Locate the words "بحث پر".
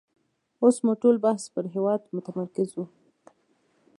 1.25-1.65